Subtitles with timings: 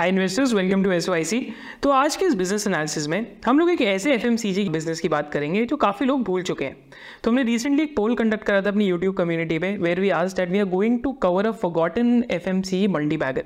[0.00, 1.34] Hi investors welcome to S
[1.82, 4.68] तो आज के इस बिज़नेस एनालिसिस में हम लोग एक ऐसे F M C G
[4.68, 6.76] business की बात करेंगे जो काफ़ी लोग भूल चुके हैं।
[7.24, 10.34] तो हमने रिसेंटली एक पोल कंडक्ट करा था अपनी यूट्यूब कम्युनिटी में वेर वी आज
[10.34, 12.86] that we are going to cover a forgotten F M C
[13.16, 13.44] multibagger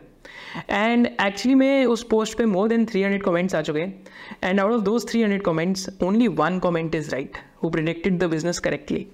[0.70, 4.04] and actually में उस पोस्ट पे मोर देन 300 कमेंट्स आ चुके हैं।
[4.44, 8.58] And out of those 300 comments only one comment is right who predicted the business
[8.58, 9.06] correctly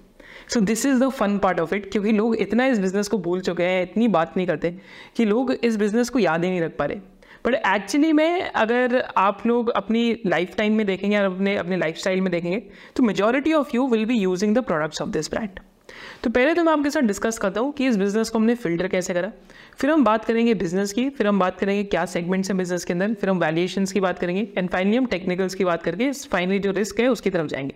[0.49, 3.41] so this is the fun part of it क्योंकि लोग इतना इस बिज़नेस को भूल
[3.41, 4.75] चुके हैं, इतनी बात नहीं करते
[5.17, 7.09] कि लोग इस बिज़नेस को याद ही नहीं रख पा रहे।
[7.45, 11.97] बट एक्चुअली में अगर आप लोग अपनी लाइफ टाइम में देखेंगे या अपने अपने लाइफ
[11.97, 12.61] स्टाइल में देखेंगे
[12.95, 15.59] तो majority of you will be using the products of this brand
[16.23, 18.87] तो पहले तो मैं आपके साथ डिस्कस करता हूँ कि इस बिज़नेस को हमने फ़िल्टर
[18.87, 19.31] कैसे करा।
[19.79, 22.93] फिर हम बात करेंगे बिज़नेस की, फिर हम बात करेंगे क्या सेगमेंट्स हैं बिज़नेस के
[22.93, 26.59] अंदर, फिर हम वैल्यूएशन की बात करेंगे एंड फाइनली हम टेक्निकल्स की बात करके फाइनली
[26.59, 27.75] जो रिस्क है उसकी तरफ़ जाएँगे।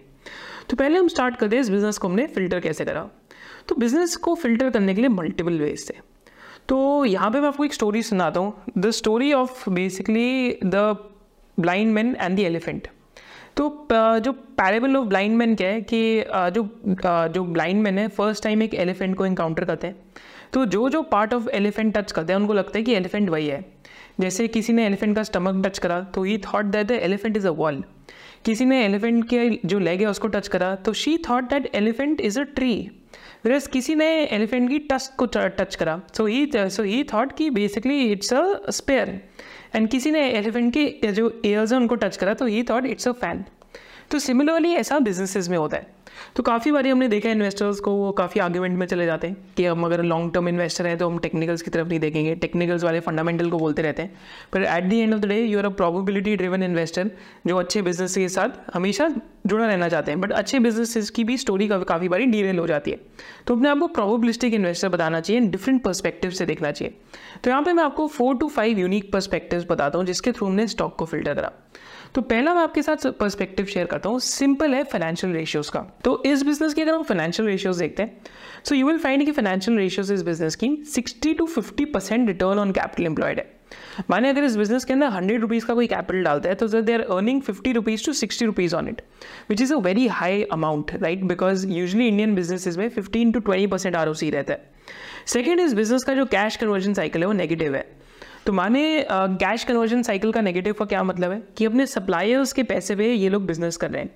[0.70, 3.08] तो पहले हम स्टार्ट करते हैं इस बिज़नेस को हमने फ़िल्टर कैसे करा।
[3.68, 5.94] तो बिज़नेस को फ़िल्टर करने के लिए मल्टीपल वेज थे
[6.70, 8.54] तो यहाँ पे मैं आपको एक स्टोरी सुनाता हूँ.
[8.78, 10.76] The story of basically the
[11.58, 12.88] blind man and the elephant
[13.58, 13.88] तो
[14.20, 16.24] जो पैरेबल ऑफ़ ब्लाइंड मैन क्या है कि
[16.54, 16.64] जो
[17.34, 19.96] जो ब्लाइंड मैन है फ़र्स्ट टाइम एक एलिफेंट को इनकाउंटर करते हैं.
[20.54, 23.48] तो जो जो पार्ट ऑफ़ एलिफेंट टच करते हैं, उनको लगता है कि एलिफेंट वही
[23.48, 23.64] है.
[24.20, 27.48] जैसे किसी ने एलिफेंट का स्टमक टच करा तो he thought that the elephant is
[27.48, 27.84] a wall
[28.46, 32.22] किसी ने एलिफेंट के जो लेग है, उसको टच करा तो she thought that elephant
[32.22, 32.74] is a tree
[33.46, 37.50] whereas किसी ने एलिफेंट की टस्ट को टच करा। So he so he thought कि
[37.50, 39.10] basically it's a spear
[39.76, 43.08] and किसी ने एलिफेंट के, जो एयर्स हैं, उनको टच करा तो he thought it's
[43.08, 43.44] a fan
[44.12, 45.88] तो सिमिलरली ऐसा बिजनेसिस में होता है।
[46.36, 49.66] तो काफ़ी बारी हमने देखा इन्वेस्टर्स को वो काफ़ी आर्ग्यूमेंट में चले जाते हैं कि
[49.66, 53.00] हम अगर लॉन्ग टर्म इन्वेस्टर हैं तो हम टेक्निकल्स की तरफ़ नहीं देखेंगे। टेक्निकल्स वाले
[53.00, 54.18] फंडामेंटल को बोलते रहते हैं।
[54.54, 57.12] पर at the end of the day you are a probability driven investor
[57.48, 59.08] जो अच्छे बिज़नेस के साथ हमेशा
[59.48, 62.92] जुड़ा रहना चाहते हैं। बट अच्छे बिज़नेस की भी स्टोरी काफ़ी बारी डीरेल हो जाती
[62.92, 63.00] है।
[63.48, 66.94] तो अपने आपको प्रोबेबिलिस्टिक इन्वेस्टर बताना चाहिए डिफरेंट परस्पेक्टिव से देखना चाहिए।
[67.44, 70.68] तो यहाँ पर मैं आपको four to five unique perspective बताता हूँ, जिसके थ्रू हमने
[70.68, 71.52] स्टॉक को फ़िल्टर करा।
[72.16, 76.22] तो पहला मैं आपके साथ पर्सपेक्टिव शेयर करता हूँ। सिंपल है फाइनेंशियल रेशियोज का। तो
[76.26, 78.22] इस बिज़नेस की अगर हम फाइनेंशियल रेशियोज देखते हैं
[78.66, 82.60] सो यू विल फाइंड कि फाइनेंशियल रेशियोज इस बिज़नेस की 60 to 50 percent return
[82.60, 83.54] on capital employed है।
[84.10, 86.94] माने अगर इस बिज़नेस के अंदर हंड्रेड रुपीज़ का कोई कैपिटल डालता है तो they
[86.94, 89.02] are earning fifty rupees to sixty rupees on it
[89.50, 93.68] which is a very high amount right because usually Indian business में fifteen to twenty
[93.68, 94.74] percent R O C रहता है।
[95.28, 97.86] Second इस business का जो cash conversion cycle है, वो negative है।
[98.46, 101.42] तो माने कैश कन्वर्जन साइकिल का नेगेटिव का क्या मतलब है?
[101.58, 104.10] कि अपने सप्लायर्स के पैसे पे ये लोग बिज़नेस कर रहे हैं।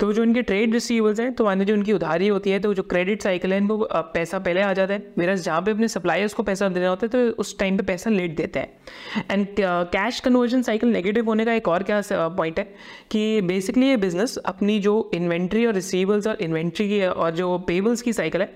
[0.00, 2.82] तो जो इनके ट्रेड रिसीवर्स हैं तो माने जो उनकी उधारी होती है तो जो
[2.84, 6.42] क्रेडिट साइकिल है इनको पैसा पहले आ जाता है। मेरा जहाँ पे अपने सप्लायर्स को
[6.42, 10.62] पैसा देना होता है तो उस टाइम पे पैसा लेट देते हैं। And cash conversion
[10.62, 12.64] cycle negative होने का एक और क्या पॉइंट है
[13.10, 18.02] कि बेसिकली ये बिज़नेस अपनी जो इन्वेंट्री और रिसीवर्स और इन्वेंट्री की और जो पेबल्स
[18.02, 18.46] की साइकिल है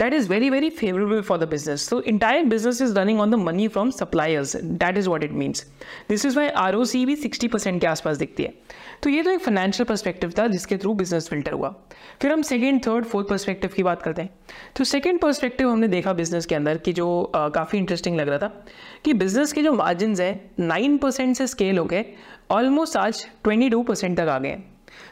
[0.00, 3.34] that is very very favourable for the business तो entire business is running on the
[3.40, 5.66] money from suppliers that is what it means
[6.08, 8.54] this is why are भी sixty percent के आसपास दिखती है।
[9.02, 11.74] तो ये तो एक फाइनेंशियल परस्पेक्टिव था, जिसके थ्रू बिज़नेस फ़िल्टर हुआ।
[12.22, 14.30] फिर हम सेकेंड थर्ड फोर्थ परस्पेक्टिव की बात करते हैं।
[14.76, 18.64] तो सेकेंड परस्पेक्टिव हमने देखा बिज़नेस के अंदर कि जो काफ़ी इंटरेस्टिंग लग रहा था
[19.04, 22.04] कि बिज़नेस के जो मार्जिन है नाइन परसेंट से स्केल हो गए
[22.50, 24.58] ऑलमोस्ट आज ट्वेंटी टू परसेंट तक आ गए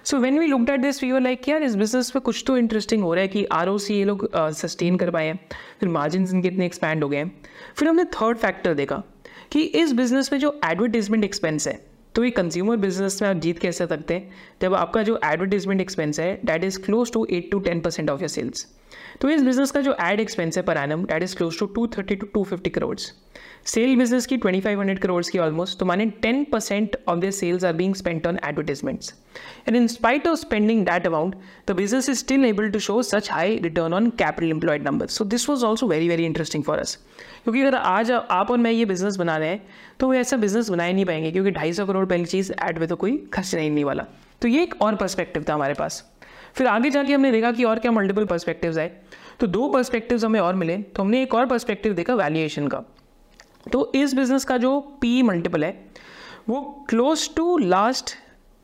[0.05, 2.57] so when we looked at this we were like यार, इस बिज़नेस में कुछ तो
[2.59, 5.39] इंटरेस्टिंग हो रहा है कि आरओसी ये लोग सस्टेन कर पाए हैं।
[5.81, 7.33] फिर मार्जिन इनके इतने एक्सपैंड हो गए हैं।
[7.77, 9.03] फिर हमने थर्ड फैक्टर देखा
[9.53, 11.79] कि इस बिज़नेस में जो एडवर्टीजमेंट एक्सपेंस है
[12.19, 14.31] तो ये कंज्यूमर बिज़नेस में आप जीत कैसे सकते हैं?
[14.63, 18.21] जब आपका जो एडवर्टीजमेंट एक्सपेंस है that is close to eight to ten percent of
[18.21, 18.67] your sales
[19.21, 21.87] तो इस बिज़नेस का जो एड एक्सपेंस है per annum that is close to to
[21.97, 23.13] thirty to to fifty crores
[23.67, 27.31] sale business की ट्वेंटी फाइव हंड्रेड करोड्स की almost तो माने ten percent of the
[27.31, 29.13] sales are being spent on advertisements
[29.69, 31.35] and in spite of spending that amount
[31.69, 35.25] the business is still able to show such high return on capital employed number so
[35.25, 36.95] this was also very very interesting for us
[37.45, 39.63] क्योंकि अगर आज आप और मैं ये business बना रहे हैं
[40.01, 42.79] तो वो ऐसा बिज़नेस बना ही नहीं पाएँगे, क्योंकि ढाई सौ करोड़ पहली चीज़ एड
[42.79, 44.05] में तो कोई खर्च नहीं वाला।
[44.43, 46.05] तो ये एक और पर्सपेक्टिव था हमारे पास।
[46.59, 48.91] फिर आगे जाके हमने देखा कि और क्या मल्टीपल पर्सपेक्टिव आए।
[49.41, 52.83] तो दो पर्सपेक्टिव हमें और मिले। तो हमने एक और पर्सपेक्टिव देखा वैल्यूएशन का।
[53.73, 55.71] तो इस बिज़नेस का जो पी मल्टीपल है,
[56.49, 58.15] वो close to last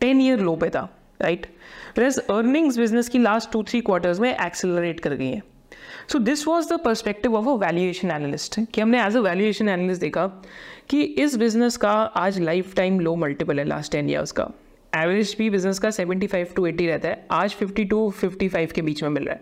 [0.01, 0.89] ten year low पे था
[1.23, 1.47] राइट
[1.95, 5.43] प्लस अर्निंग्स बिज़नेस की लास्ट टू थ्री क्वार्टर्स में एक्सेलरेट कर गई है।
[6.09, 10.01] So this was the perspective of a valuation analyst कि हमने एज अ वैल्यूएशन एनालिस्ट
[10.01, 10.27] देखा
[10.91, 14.51] कि इस बिज़नेस का आज लाइफ टाइम लो मल्टीपल है लास्ट टेन ईयर्स का।
[14.95, 19.03] एवरेज भी बिज़नेस का 75 टू 80 रहता है। आज 50 टू 55 के बीच
[19.03, 19.41] में मिल रहा है।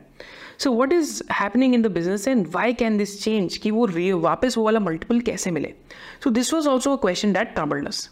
[0.58, 4.12] So what is happening in the business and why can this change कि वो रे
[4.12, 5.72] वापस वो वाला मल्टीपल कैसे मिले?
[6.24, 8.08] So this was also a question that troubled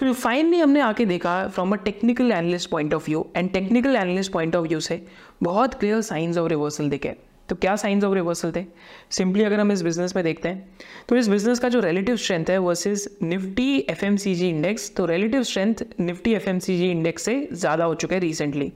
[0.00, 4.32] फिर फाइनली हमने आके देखा from a technical analyst point of view and technical analyst
[4.32, 5.02] point of view से,
[5.42, 7.14] बहुत क्लियर साइंस ऑफ़ रिवर्सल दिखे।
[7.50, 8.64] तो क्या साइंस ऑफ़ रिवर्सल थे?
[9.10, 10.68] सिंपली अगर हम इस बिज़नेस में देखते हैं
[11.08, 15.84] तो इस बिज़नेस का जो रिलेटिव स्ट्रेंथ है वर्सेस निफ्टी एफ़ इंडेक्स तो relative strength
[16.00, 18.72] Nifty F index से ज़्यादा हो चुका है recently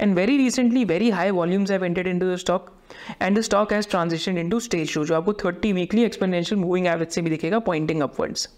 [0.00, 2.70] and very recently very high volumes have entered into the stock
[3.22, 7.08] and the stock has transition into stage show जो आपको thirty weekly exponential moving average
[7.08, 8.48] से भी दिखेगा pointing upwards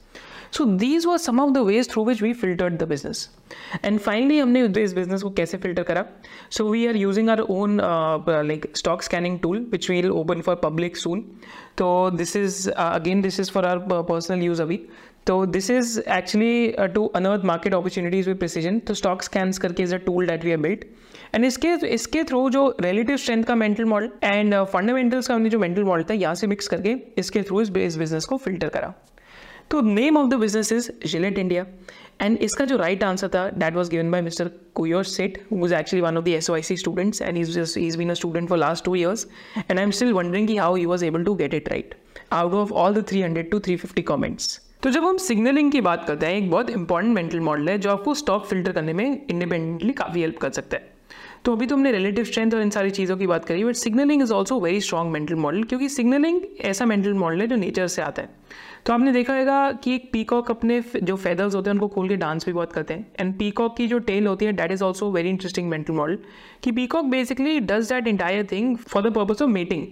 [0.52, 3.28] so these were some of the ways through which we filtered the business
[3.84, 6.04] and finally हमने इस business को कैसे filter करा?
[6.50, 10.96] So we are using our own like stock scanning tool which will open for public
[10.96, 11.24] soon
[11.78, 14.80] तो this is again this is for our personal use अभी.
[15.26, 19.94] तो this is actually to unearth market opportunities with precision तो stock scans करके is
[19.94, 20.84] a tool that we are built
[21.34, 25.58] and इसके इसके through जो relative strength का mental model and fundamentals का हमने जो
[25.58, 28.92] मेंटल मॉडल था, यहाँ से मिक्स करके इसके थ्रू इस बिज़नेस को फ़िल्टर करा.
[29.70, 31.66] तो name of the business is Gillette India
[32.22, 36.02] and इसका जो राइट आंसर था that was given by mister कुयोर set was actually
[36.02, 38.58] one of the S O I C students and is is been a student for
[38.58, 39.26] last two years
[39.58, 41.94] and I am still wondering की how you was able to get it right
[42.32, 45.80] out of all the three hundred two three fifty comments तो जब हम signalling की
[45.80, 49.04] बात करते हैं, एक बहुत इंपॉर्टेंट मेंटल मॉडल है, जो आपको स्टॉक फ़िल्टर करने में
[49.04, 50.88] इंडिपेंडेंटली काफ़ी हेल्प कर सकता है।
[51.44, 54.22] तो अभी तो हमने रिलेटिव स्ट्रेंथ और इन सारी चीज़ों की बात करी but signaling
[54.22, 58.02] is also very strong mental model क्योंकि सिग्नलिंग ऐसा मेंटल मॉडल है जो नेचर से
[58.02, 58.28] आता है।
[58.86, 62.16] तो आपने देखा होगा कि एक पीकॉक अपने जो फेदर्स होते हैं, उनको खोल के
[62.16, 65.10] डांस भी बहुत करते हैं। एंड पीकॉक की जो टेल होती है that is also
[65.12, 66.18] very interesting mental model
[66.64, 69.86] कि peacock basically does that entire thing for the purpose of mating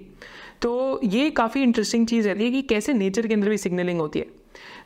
[0.62, 4.19] तो ये काफ़ी इंटरेस्टिंग चीज़ रहती है कि कैसे नेचर के अंदर भी सिग्नलिंग होती
[4.19, 4.26] है।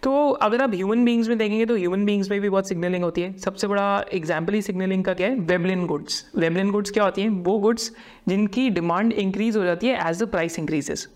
[0.02, 3.20] तो अगर आप ह्यूमन बींग्स में देखेंगे तो ह्यूमन बींग्स में भी बहुत सिग्नलिंग होती
[3.20, 5.36] है। सबसे बड़ा एग्ज़ाम्पल ही सिग्नलिंग का क्या है?
[5.36, 7.28] वेबलिन गुड्स वेबलिन गुड्स क्या होती हैं?
[7.28, 7.90] वो गुड्स
[8.28, 11.08] जिनकी डिमांड इंक्रीज हो जाती है एज द प्राइस इंक्रीजेस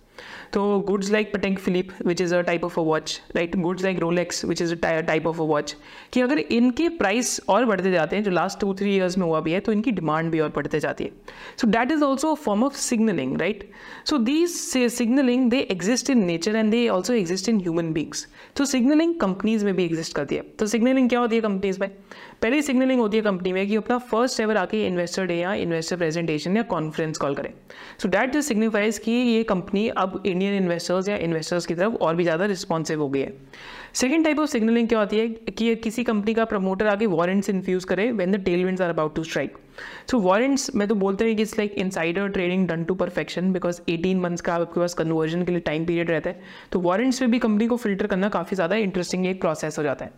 [0.52, 3.98] तो goods like Patek Philippe which is a type of a watch right goods like
[3.98, 5.74] Rolex which is a type of a watch
[6.12, 9.40] कि अगर इनके प्राइस और बढ़ते जाते हैं, जो लास्ट टू थ्री ईयर्स में हुआ
[9.40, 11.10] भी है तो इनकी डिमांड भी और बढ़ते जाती है।
[11.60, 13.68] So that is also a form of signaling right
[14.06, 14.50] so these
[14.92, 18.26] signaling they exist in nature and they also exist in human beings
[18.56, 21.90] तो सिग्नलिंग कंपनीज़ में भी एग्जिस्ट करती है। तो सिग्नलिंग क्या होती है कंपनीज़ में?
[22.42, 25.96] पहली सिग्नलिंग होती है कंपनी में कि अपना फ़र्स्ट एवर आके इन्वेस्टर डे या इन्वेस्टर
[25.96, 27.50] प्रेजेंटेशन या कॉन्फ्रेंस कॉल करें।
[28.02, 32.24] सो डैट सिग्निफाइज कि ये कंपनी अब इंडियन इन्वेस्टर्स या इन्वेस्टर्स की तरफ़ और भी
[32.24, 33.32] ज़्यादा रिस्पॉन्सिव हो गई है।
[33.94, 37.84] सेकेंड टाइप ऑफ़ सिग्नलिंग क्या होती है कि किसी कंपनी का प्रमोटर आगे वारंट्स इन्फ्यूज
[37.84, 39.56] करे when the tail are about to strike
[40.11, 43.81] so warrants मैं तो बोलते हैं कि it's like insider trading done to perfection because
[43.90, 46.40] 18 months का आपके पास कन्वर्जन के लिए टाइम पीरियड रहता है।
[46.73, 50.05] तो वारंट्स में भी कंपनी को फ़िल्टर करना काफ़ी ज़्यादा इंटरेस्टिंग एक प्रोसेस हो जाता
[50.05, 50.12] है।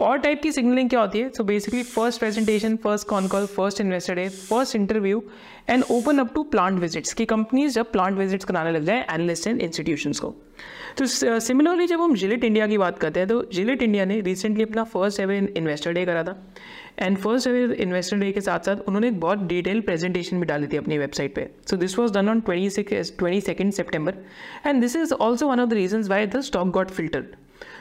[0.00, 1.28] और टाइप की सिग्नलिंग क्या होती है?
[1.30, 5.22] So basically first presentation first con call first investor day first interview
[5.70, 9.46] and open up to plant visits की कंपनीज़ जब प्लांट विजिट्स कराने लग जाए एनालिस्ट
[9.46, 10.34] एंड इंस्टीट्यूशंस को।
[10.98, 14.62] तो सिमिलरली जब हम जिलेट इंडिया की बात करते हैं तो जिलेट इंडिया ने रिसेंटली
[14.62, 16.36] अपना फ़र्स्ट एवर इन्वेस्टर डे करा था।
[16.98, 20.66] And first ever investor day के साथ साथ उन्होंने एक बहुत डिटेल प्रेजेंटेशन भी डाली
[20.66, 24.14] थी अपनी वेबसाइट पे। So this was done on twenty six twenty second September
[24.66, 27.34] and this is also one of the reason why the stock got filtered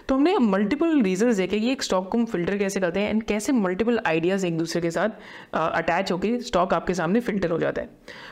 [0.07, 3.23] तो हमने मल्टीपल रीजंस देखे कि एक स्टॉक को हम फ़िल्टर कैसे करते हैं एंड
[3.23, 5.09] कैसे मल्टीपल आइडियाज़ एक दूसरे के साथ
[5.53, 7.89] अटैच होकर स्टॉक आपके सामने फ़िल्टर हो जाता है।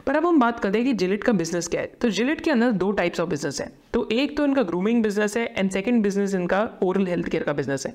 [0.07, 2.51] पर अब हम बात करते हैं कि जिलेट का बिज़नेस क्या है। तो जिलेट के
[2.51, 6.01] अंदर दो टाइप्स ऑफ़ बिज़नेस है। तो एक तो इनका ग्रूमिंग बिज़नेस है एंड सेकेंड
[6.03, 7.93] बिज़नेस इनका ओरल हेल्थ केयर का बिज़नेस है।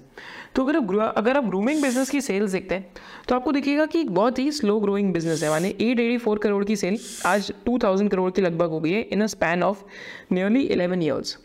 [0.55, 2.93] तो अगर आप अगर आप ग्रूमिंग बिज़नेस की सेल्स देखते हैं
[3.29, 6.65] तो आपको देखिएगा कि बहुत ही स्लो ग्रोइंग बिज़नेस है। माने एट एटी फोर करोड़
[6.65, 9.85] की सेल आज टू थाउज़ेंड करोड़ की लगभग हो गई है in a span of
[10.33, 11.39] nearly eleven years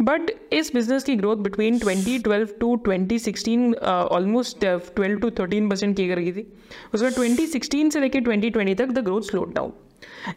[0.00, 6.08] but इस बिज़नेस की growth between 2012 to 2016 almost twelve to thirteen percent की
[6.08, 6.46] कर गई थी
[6.94, 9.72] उसमें 2016 से लेकर 2020 तक the growth slow down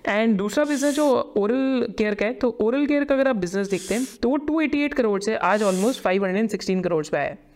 [0.08, 3.70] and दूसरा बिज़नेस जो ओरल केयर का है तो ओरल केयर का अगर आप बिज़नेस
[3.70, 7.50] देखते हैं तो वो 288 करोड़ से आज ऑलमोस्ट 516 करोड़ पे आया है।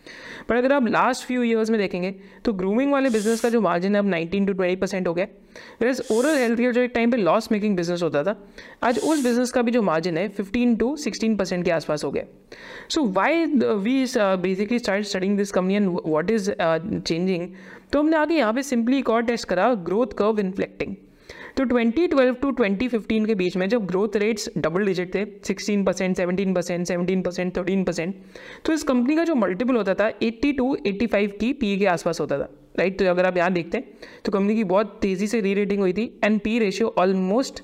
[0.48, 3.94] पर अगर आप लास्ट फ्यू ईयर्स में देखेंगे तो ग्रूमिंग वाले बिज़नेस का जो मार्जिन
[3.94, 5.26] है अब 19 टू 20 परसेंट हो गया।
[5.82, 8.36] वेज ओरल हेल्थ केयर जो एक टाइम पे लॉस मेकिंग बिज़नेस होता था,
[8.82, 12.10] आज उस बिज़नेस का भी जो मार्जिन है 15 टू 16 परसेंट के आसपास हो
[12.10, 12.24] गया।
[12.88, 17.48] So why we basically start studying this company and what is changing
[17.92, 20.94] तो हमने आगे यहाँ पे सिंपली एक और टेस्ट करा ग्रोथ कर्व इन्फ्लेक्टिंग
[21.56, 26.16] तो 2012 टू 2015 के बीच में जब ग्रोथ रेट्स डबल डिजिट थे 16 percent
[26.16, 28.14] seventeen percent seventeen percent thirteen percent
[28.64, 32.20] तो इस कंपनी का जो मल्टीपल होता था 80 टू 85 की पी के आसपास
[32.20, 32.48] होता था
[32.78, 35.80] राइट तो अगर आप यहाँ देखते हैं तो कंपनी की बहुत तेज़ी से री रेटिंग
[35.80, 37.62] हुई थी and P ratio almost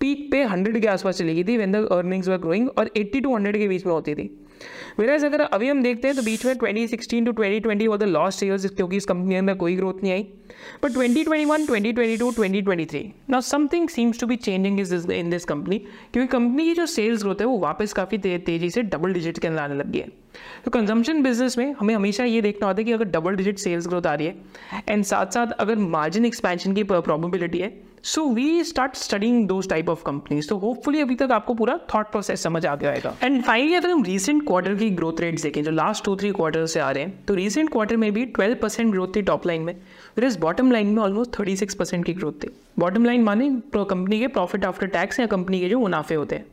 [0.00, 3.22] peak पे 100 के आसपास चली गई थी when the earnings were growing और 80
[3.22, 4.30] टू 100 के बीच में होती थी।
[4.98, 8.42] वेराज अगर अभी हम देखते हैं तो बीच में 2016 टू 2020 वो द लास्ट
[8.42, 10.22] ईयर्स क्योंकि इस कंपनी अंदर कोई ग्रोथ नहीं आई।
[10.82, 16.26] But 2021 2022 2023 now something seems to be changing is in this company क्योंकि
[16.26, 19.48] कंपनी की जो सेल्स ग्रोथ है वो वापस काफ़ी ते, तेज़ी से डबल डिजिट के
[19.48, 20.08] अंदर आने लग है।
[20.64, 23.88] तो कंजम्पशन बिज़नेस में हमें हमेशा ये देखना होता है कि अगर डबल डिजिट सेल्स
[23.88, 27.72] ग्रोथ आ रही है एंड साथ साथ अगर मार्जिन एक्सपेंशन की प्रोबेबिलिटी है
[28.04, 32.10] so we start studying those type of companies तो होपफुली अभी तक आपको पूरा थॉट
[32.10, 35.62] प्रोसेस समझ आ गया आएगा एंड फाइनली अगर हम रीसेंट क्वार्टर की ग्रोथ रेट्स देखें,
[35.64, 38.56] जो लास्ट टू थ्री क्वार्टर से आ रहे हैं तो रिसेंट क्वार्टर में भी ट्वेल्व
[38.62, 39.74] परसेंट ग्रोथ थी टॉप लाइन में।
[40.14, 43.48] फिर इस बॉटम लाइन में ऑलमोस्ट थर्टी सिक्स परसेंट की ग्रोथ थी। बॉटम लाइन माने
[43.74, 46.46] कंपनी के प्रॉफिट आफ्टर टैक्स या कंपनी के जो मुनाफे होते हैं।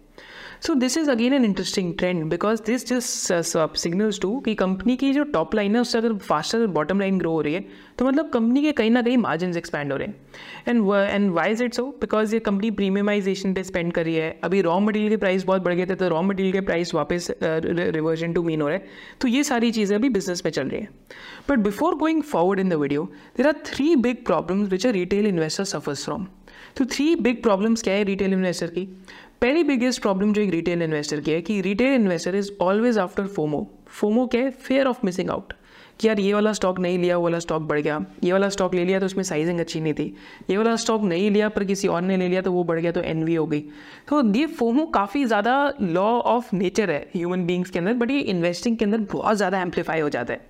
[0.61, 5.11] So this is again an interesting trend because this just signals to कि कंपनी की
[5.13, 7.63] जो टॉप लाइन है, उससे अगर फास्टर बॉटम लाइन ग्रो हो रही है
[7.97, 10.15] तो मतलब कंपनी के कहीं ना कहीं मार्जिन एक्सपैंड हो रहे हैं।
[10.67, 14.29] And and why is it so because ये कंपनी प्रीमियमाइजेशन पे स्पेंड कर रही है।
[14.43, 17.27] अभी रॉ मटेरियल के प्राइस बहुत बढ़ गए थे तो रॉ मटेरियल के प्राइस वापस
[17.43, 18.87] रिवर्जन टू मीन हो रहे हैं।
[19.21, 20.89] तो ये सारी चीज़ें अभी बिज़नेस में चल रही है।
[21.49, 25.27] But before going forward in the video there are three big problems which are retail
[25.27, 26.27] investor suffers from
[26.77, 28.87] तो थ्री बिग प्रॉब्लम्स क्या है रिटेल इन्वेस्टर की?
[29.41, 33.27] पहली बिगेस्ट प्रॉब्लम जो एक रिटेल इन्वेस्टर की है कि retail investor is always after
[33.27, 34.49] FOMO FOMO है?
[34.49, 35.53] फेयर ऑफ़ मिसिंग आउट
[35.99, 38.75] कि यार ये वाला स्टॉक नहीं लिया, वो वाला स्टॉक बढ़ गया। ये वाला स्टॉक
[38.75, 40.05] ले लिया तो उसमें साइजिंग अच्छी नहीं थी।
[40.49, 42.91] ये वाला स्टॉक नहीं लिया पर किसी और ने ले लिया तो वो बढ़ गया
[42.91, 43.61] तो एनवी हो गई।
[44.09, 48.19] तो ये फोमो काफ़ी ज़्यादा लॉ ऑफ़ नेचर है ह्यूमन बींग्स के अंदर बट ये
[48.35, 50.49] इन्वेस्टिंग के अंदर बहुत ज़्यादा एम्पलीफाई हो जाता है।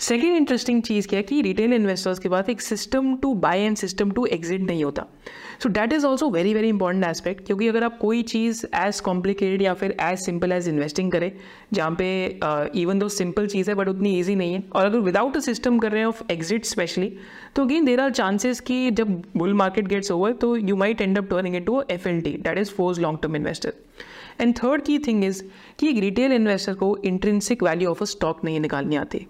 [0.00, 3.76] सेकेंड इंटरेस्टिंग चीज़ क्या है कि रिटेल इन्वेस्टर्स के पास एक system to buy and
[3.76, 5.06] system to exit नहीं होता।
[5.62, 9.62] So that is also very very important aspect क्योंकि अगर आप कोई चीज़ एज कॉम्प्लिकेटेड
[9.62, 11.30] या फिर एज सिंपल एज इन्वेस्टिंग करें,
[11.72, 12.06] जहाँ पे
[12.80, 15.78] इवन दो सिंपल चीज़ है बट उतनी ईजी नहीं है, और अगर विदाउट अ सिस्टम
[15.78, 17.12] कर रहे हैं ऑफ़ एग्जिट स्पेशली
[17.56, 21.18] तो अगेन देर आर चांसेस कि जब बुल मार्केट गेट्स ओवर तो you might end
[21.18, 23.72] up turning it to F L T that is forced long term investor
[24.40, 25.42] and third key thing is
[25.78, 29.26] कि एक retail investor को intrinsic value of a stock नहीं निकालनी आती।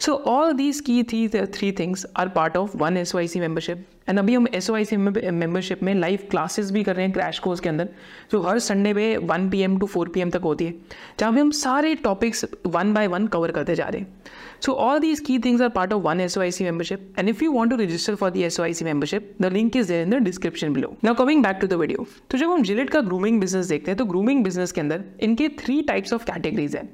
[0.00, 4.34] So all these key the three things are part of one S membership and अभी
[4.34, 7.88] हम S membership में live classes भी कर रहे हैं क्रैश कोर्स के अंदर।
[8.32, 10.74] जो हर संडे पे one P M to four P M तक होती है।
[11.18, 14.18] जहाँ पे हम सारे topics one by one cover करते जा रहे हैं।
[14.60, 17.72] So all these key things are part of one S membership and if you want
[17.72, 20.72] to register for the S Y C membership the link is there in the description
[20.72, 23.90] below now coming back to the video तो जब हम Gillette का grooming business देखते
[23.90, 26.88] हैं तो grooming business के अंदर इनके थ्री टाइप्स ऑफ़ कैटेगरीज हैं।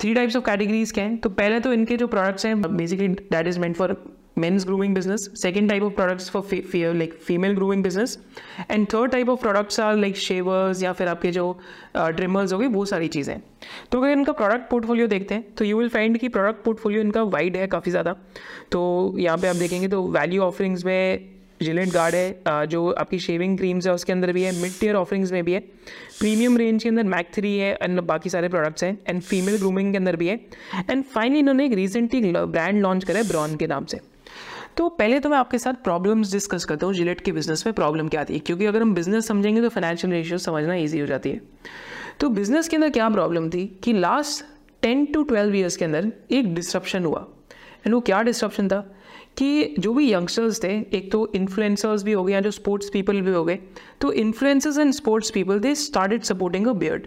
[0.00, 3.46] थ्री टाइप्स ऑफ़ कैटेगरीज क्या हैं तो पहले तो इनके जो प्रोडक्ट्स हैं basically that
[3.46, 3.96] is meant for
[4.38, 8.18] men's grooming business second type of products for like female grooming business
[8.70, 11.58] and third type of products are like shavers या फिर आपके जो
[11.96, 13.40] ट्रिमर्स हो गए, वो सारी चीज़ें
[13.92, 17.22] तो अगर इनका प्रोडक्ट पोर्टफोलियो देखते हैं तो यू विल फाइंड कि प्रोडक्ट पोर्टफोलियो इनका
[17.24, 18.12] वाइड है काफ़ी ज़्यादा।
[18.72, 23.56] तो यहाँ पे आप देखेंगे तो वैल्यू ऑफरिंग्स में जिलेट गार्ड है जो आपकी शेविंग
[23.58, 25.60] क्रीम्स है, उसके अंदर भी है मिड टीयर ऑफरिंग्स में भी है
[26.18, 29.92] प्रीमियम रेंज के अंदर मैक थ्री है एंड बाकी सारे प्रोडक्ट्स हैं एंड फीमेल ग्रूमिंग
[29.92, 30.40] के अंदर भी है
[30.90, 34.00] एंड फाइनली इन्होंने एक रिसेंटली ब्रांड लॉन्च करा है ब्रॉन के नाम से।
[34.76, 38.08] तो पहले तो मैं आपके साथ प्रॉब्लम्स डिस्कस करता हूँ जिलेट के बिज़नेस में प्रॉब्लम
[38.08, 41.30] क्या आती है क्योंकि अगर हम बिज़नेस समझेंगे तो फाइनेंशियल रेशियो समझना ईजी हो जाती
[41.30, 41.40] है।
[42.20, 44.44] तो बिज़नेस के अंदर क्या प्रॉब्लम थी कि last
[44.82, 47.26] ten to twelve years के अंदर एक डिस्ट्रप्शन हुआ
[47.86, 48.80] एंड वो क्या डिस्ट्रप्शन था?
[49.38, 53.20] कि जो भी यंगस्टर्स थे, एक तो इन्फ्लुएंसर्स भी हो गए या जो स्पोर्ट्स पीपल
[53.20, 53.58] भी हो गए
[54.00, 57.06] तो influencers and sports people they started supporting a beard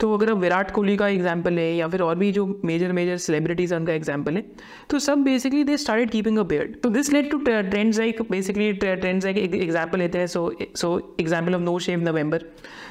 [0.00, 3.16] तो अगर आप विराट कोहली का एग्ज़ाम्पल है या फिर और भी जो मेजर मेजर
[3.16, 4.44] सेलिब्रिटीज उनका एग्ज़ाम्पल है
[4.90, 8.72] तो सब basically they started keeping a beard तो this led to trends like basically
[8.74, 12.44] trends like example लेते हैं so so example of no shave November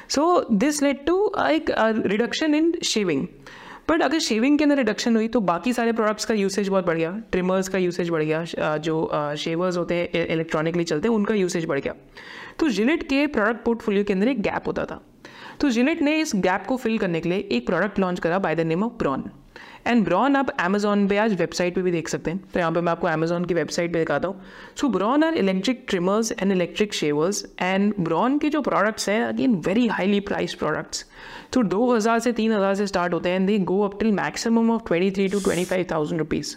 [0.08, 1.16] so this led to
[1.48, 1.70] एक
[2.06, 3.26] रिडक्शन इन शेविंग
[3.90, 6.96] बट अगर shaving के अंदर reduction हुई तो बाकी सारे प्रोडक्ट्स का यूसेज बहुत बढ़
[6.96, 11.64] गया। ट्रिमर्स का यूसेज बढ़ गया जो शेवर्स होते हैं इलेक्ट्रॉनिकली चलते हैं, उनका यूसेज
[11.66, 11.94] बढ़ गया।
[12.58, 15.00] तो जिलेट के प्रोडक्ट पोर्टफोलियो के अंदर एक गैप होता था।
[15.60, 18.54] तो जिलेट ने इस गैप को फिल करने के लिए एक प्रोडक्ट लॉन्च करा by
[18.54, 19.24] the name of Braun
[19.86, 22.80] and Braun आप अमेजोन पे आज वेबसाइट पे भी देख सकते हैं। तो यहाँ पे
[22.80, 24.40] मैं आपको अमेजोन की वेबसाइट पे दिखाता हूँ।
[24.80, 29.54] So Braun are electric trimmers and electric shavers and Braun के जो प्रोडक्ट्स हैं again
[29.66, 31.04] very highly price products
[31.52, 34.70] तो दो हज़ार से तीन हज़ार से स्टार्ट होते हैं they go up till maximum
[34.70, 36.54] of twenty three to twenty five thousand rupees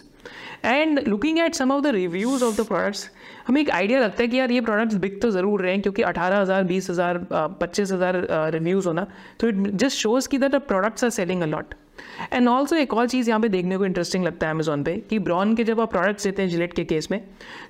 [0.64, 3.08] and looking at some of the reviews of the products
[3.46, 6.02] हमें एक आइडिया लगता है कि यार ये प्रोडक्ट्स बिक तो ज़रूर रहे हैं, क्योंकि
[6.02, 7.18] हज़ार
[7.60, 9.06] पच्चीस हज़ार रिव्यूज़ होना।
[9.40, 11.74] तो इट जस्ट शोज़ की that products are selling a lot
[12.32, 15.18] and also एक और चीज़ यहाँ पे देखने को इंटरेस्टिंग लगता है अमेजोन पे कि
[15.18, 17.20] ब्रॉन के जब आप प्रोडक्ट्स देते हैं जिलेट के केस में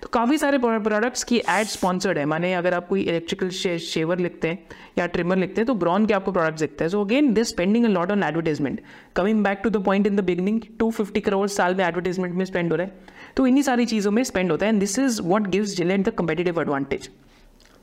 [0.02, 3.48] तो काफ़ी सारे प्रोडक्ट्स की एड स्पॉन्सर्ड है। माने अगर आप कोई इलेक्ट्रिकल
[3.80, 4.58] शेवर लिखते हैं
[4.98, 7.84] या ट्रिमर लिखते हैं तो ब्रॉन के आपको प्रोडक्ट्स दिखते हैं। So again this spending
[7.84, 8.80] a lot on advertisement
[9.16, 12.44] coming back to the point in the beginning two fifty crore साल में एडवर्टीजमेंट में
[12.44, 15.20] स्पेंड हो रहा है। तो इन्हीं सारी चीज़ों में स्पेंड होता है। And this is
[15.22, 17.08] what gives Gillette the competitive advantage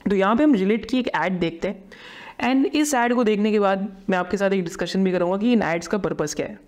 [0.01, 1.83] तो यहाँ पे हम जिलेट की एक एड देखते हैं।
[2.41, 5.51] एंड इस एड को देखने के बाद मैं आपके साथ एक डिस्कशन भी करूँगा कि
[5.53, 6.59] इन एड्स का पर्पज़ क्या है।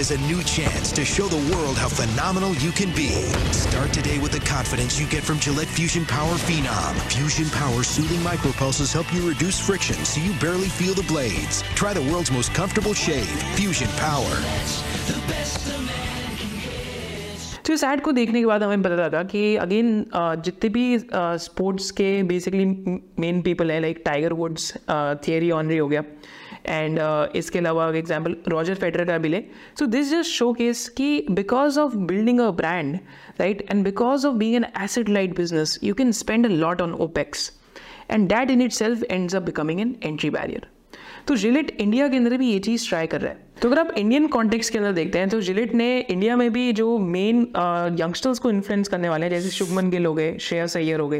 [0.00, 3.08] is a new chance to show the world how phenomenal you can be.
[3.52, 6.94] Start today with the confidence you get from Gillette Fusion Power Phenom.
[7.12, 11.62] Fusion Power soothing micropulses help you reduce friction so you barely feel the blades.
[11.74, 14.36] Try the world's most comfortable shave, Fusion Power.
[17.66, 20.98] तो इस add को देखने के बाद हमें पता लगा कि अगेन जितने भी
[21.44, 22.64] स्पोर्ट्स के बेसिकली
[23.20, 24.72] मेन पीपल हैं like Tiger Woods
[25.26, 26.02] Thierry Henry हो गया
[26.65, 29.43] एंड uh, इसके अलावा एग्ज़ाम्पल रॉजर फेडर का भी ले।
[29.79, 32.95] So this just showcase कि because of building a brand
[33.39, 36.93] right and because of being an asset light business you can spend a lot on
[37.07, 37.51] opex
[38.11, 40.67] and that in itself ends up becoming an entry barrier
[41.27, 43.91] तो Gillette India के अंदर भी ये चीज़ try कर रहा है। तो अगर आप
[43.97, 47.41] इंडियन कॉन्टेक्स्ट के अंदर देखते हैं तो जिलेट ने इंडिया में भी जो मेन
[47.99, 51.19] यंगस्टर्स को इन्फ्लुएंस करने वाले हैं जैसे शुभमन गिल हो गए श्रेया सैयर हो गए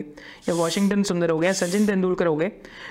[0.49, 2.49] या वॉशिंगटन सुंदर हो गया सचिन तेंदुलकर हो गए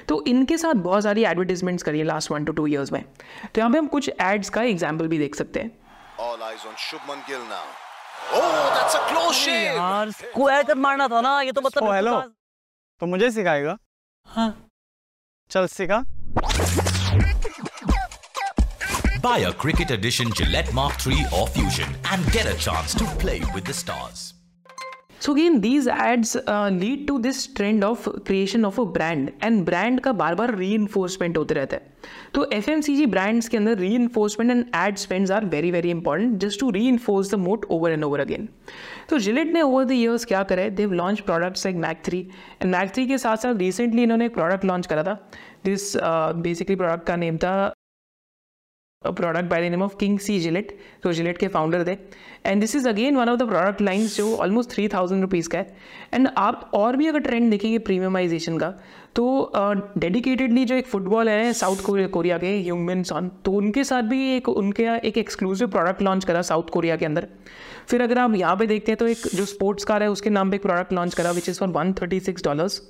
[0.09, 3.61] तो इनके साथ बहुत सारी एडवर्टीजमेंट्स करी है last one to two years में। तो
[3.61, 5.71] यहाँ पे हम कुछ एड्स का एग्ज़ाम्पल भी देख सकते हैं।
[6.21, 7.66] All eyes on Shubman Gill now.
[8.33, 9.76] Oh, that's a close shave.
[9.76, 12.33] यार स्क्वायर कर मारना था ना ये तो मतलब हेलो बिल्कुल
[13.00, 13.76] तो मुझे सिखाएगा?
[14.26, 14.54] हाँ।
[15.50, 16.02] चल सिखा।
[19.25, 23.41] Buy a Cricket Edition Gillette Mark III or Fusion and get a chance to play
[23.55, 24.21] with the stars.
[25.21, 30.00] So again these ads lead to this trend of creation of a brand and brand
[30.00, 31.93] का बार बार reinforcement होते रहता है।
[32.35, 35.91] तो F M C G brands के अंदर reinforcement and ad spends are very very
[35.91, 38.49] important just to reinforce the moat over and over again
[39.11, 42.21] तो जिलेट ने ओवर द ईयर्स क्या करा they've launch products like Mach three
[42.62, 45.15] and Mach three के साथ साथ recently इन्होंने एक product launch करा था।
[45.65, 47.73] दिस बेसिकली प्रोडक्ट का नेम था
[49.04, 51.92] product by the name of King C Gillette तो जिलेट के फाउंडर थे.
[52.47, 55.59] And this is again one of the product lines जो ऑलमोस्ट थ्री थाउज़ेंड रुपीज़ का
[55.59, 55.76] है.
[56.14, 58.69] एंड आप और भी अगर ट्रेंड देखेंगे प्रीमियमाइजेशन का
[59.16, 59.52] तो
[59.99, 64.49] डेडिकेटेडली जो एक फुटबॉल है साउथ कोरिया के ह्यूमिन सॉन तो उनके साथ भी एक,
[64.49, 67.28] उनके एक एक्सक्लूसिव प्रोडक्ट लॉन्च करा साउथ कोरिया के अंदर.
[67.88, 70.50] फिर अगर आप यहाँ पे देखते हैं तो एक जो स्पोर्ट्स कार है, उसके नाम
[70.50, 72.80] पे एक प्रोडक्ट लॉन्च करा which is for one thirty six dollars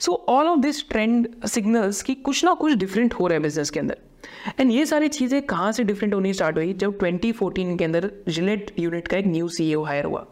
[0.00, 3.70] so all of this trend signals कि कुछ ना कुछ डिफरेंट हो रहा है बिज़नेस
[3.70, 4.07] के अंदर.
[4.60, 6.72] एंड ये सारी चीज़ें कहाँ से डिफरेंट होनी स्टार्ट हुई?
[6.72, 10.26] जब 2014 के अंदर जिलेट यूनिट का एक न्यू सीईओ हायर हुआ।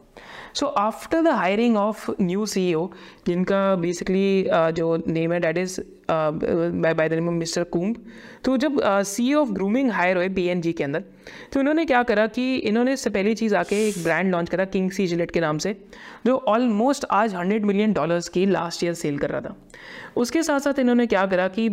[0.54, 2.88] So after the hiring of new CEO
[3.26, 7.96] जिनका बेसिकली जो नेम है that is by the name of mister Coombe
[8.44, 11.04] तो जब सी ऑफ़ ग्रूमिंग हायर हुए पी के अंदर
[11.52, 14.90] तो इन्होंने क्या करा कि इन्होंने इससे पहली चीज़ आके एक ब्रांड लॉन्च करा किंग
[14.90, 15.76] सी जिलेट के नाम से,
[16.26, 19.56] जो ऑलमोस्ट आज हंड्रेड मिलियन डॉलर्स की लास्ट ईयर सेल कर रहा था।
[20.16, 21.68] उसके साथ साथ इन्होंने क्या करा कि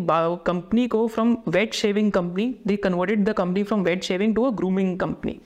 [0.45, 4.49] कंपनी को from wet shaving company they converted the company from wet shaving to a
[4.55, 5.39] grooming company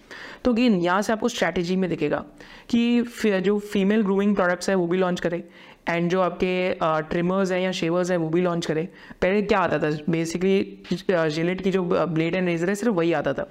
[0.45, 2.23] तो गेन यहाँ से आपको स्ट्रैटेजी में दिखेगा
[2.69, 5.41] कि जो फीमेल ग्रूमिंग प्रोडक्ट्स है, वो भी लॉन्च करें।
[5.89, 6.77] एंड जो आपके
[7.09, 8.87] ट्रिमर्स हैं या शेवर्स हैं, वो भी लॉन्च करें।
[9.21, 9.89] पहले क्या आता था?
[10.09, 13.47] बेसिकली जिलेट की जो ब्लेड एंड रेजर है, सिर्फ़ वही आता था।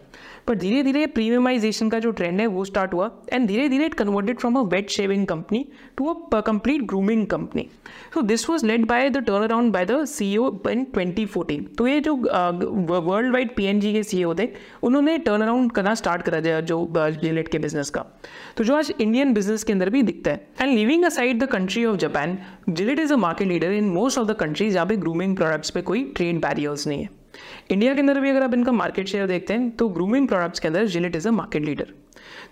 [0.46, 3.94] पर धीरे धीरे प्रीमियमाइजेशन का जो ट्रेंड है, वो स्टार्ट हुआ। एंड धीरे धीरे it
[3.94, 5.64] converted from a wet shaving company
[5.96, 7.68] to a complete grooming company
[8.14, 11.86] so this was led by the turnaround by the C O in twenty fourteen तो
[11.86, 12.14] ये जो
[13.02, 14.48] world wide P N G के C थे,
[14.82, 18.04] उन्होंने turn around करना start करा दिया जो जिलेट के बिज़नेस का।
[18.56, 21.84] तो जो आज इंडियन बिज़नेस के अंदर भी दिखता है। And leaving aside the country
[21.84, 22.25] of Japan
[22.68, 25.82] Gillette is a market leader in most of the countries जहाँ पे ग्रूमिंग प्रोडक्ट्स पे
[25.82, 27.08] कोई ट्रेड बैरियर्स नहीं है।
[27.70, 30.68] इंडिया के अंदर भी अगर आप इनका मार्केट शेयर देखते हैं तो ग्रूमिंग प्रोडक्ट्स के
[30.68, 31.92] अंदर Gillette is a market leader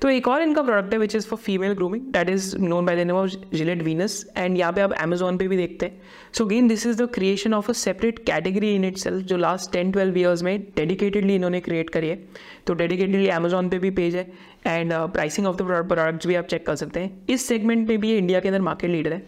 [0.03, 2.97] तो एक और इनका प्रोडक्ट है which is for female grooming that is known by
[2.97, 6.01] the name of Gillette Venus and यहाँ पे आप अमेजोन पे भी देखते हैं।
[6.35, 9.91] So again this is the creation of a separate category in it जो लास्ट टेन
[9.93, 12.17] ट्वेल्व ईयर्स में dedicatedly इन्होंने क्रिएट करी है।
[12.67, 14.27] तो डेडिकेटेडली अमेजोन पे भी पेज है
[14.67, 18.11] and pricing of the products भी आप चेक कर सकते हैं। इस सेगमेंट में भी
[18.11, 19.23] ये इंडिया के अंदर मार्केट लीडर है।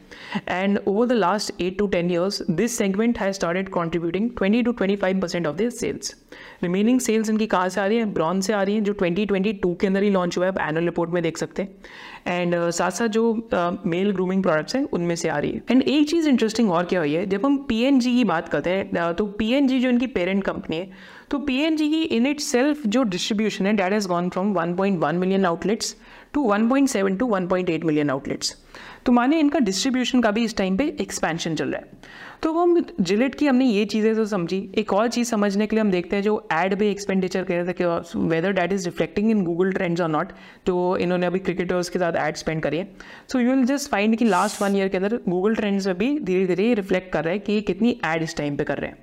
[0.48, 4.72] And over the last eight to ten years this segment has started contributing twenty to
[4.72, 6.14] twenty five percent of this sales
[6.62, 8.04] remaining sales इनकी कहाँ से आ रही है?
[8.14, 10.84] ब्रॉन से आ रही है, जो 2022 के अंदर ही लॉन्च हुआ है। आप एनुअल
[10.84, 11.74] रिपोर्ट में देख सकते हैं।
[12.26, 13.48] एंड uh, साथ साथ जो
[13.86, 17.00] मेल ग्रूमिंग प्रोडक्ट्स हैं उनमें से आ रही है। एंड एक चीज़ इंटरेस्टिंग और क्या
[17.00, 17.26] हुई है?
[17.26, 20.90] जब हम पीएनजी की बात करते हैं तो पीएनजी जो इनकी पेरेंट कंपनी है
[21.30, 25.46] तो पीएनजी की इन इट सेल्फ जो डिस्ट्रीब्यूशन है that has gone from 1.1 million
[25.46, 25.94] outlets
[26.34, 28.54] to 1.7 to 1.8 million outlets
[29.06, 31.88] तो माने इनका डिस्ट्रीब्यूशन का भी इस टाइम पे एक्सपेंशन चल रहा है।
[32.42, 35.80] तो हम जिलेट की हमने ये चीज़ें तो समझी। एक और चीज़ समझने के लिए
[35.80, 39.30] हम देखते हैं जो एड पे एक्सपेंडिचर कह रहे थे कि whether that is reflecting
[39.30, 40.32] in Google trends और नॉट
[40.66, 42.88] तो इन्होंने अभी क्रिकेटर्स के साथ एड स्पेंड करी है।
[43.32, 46.18] So you will just find कि लास्ट वन ईयर के अंदर गूगल ट्रेंड्स में भी
[46.20, 48.90] धीरे धीरे रिफ्लेक्ट कर रहा है कि ये कितनी एड इस टाइम पे कर रहे
[48.90, 48.98] हैं।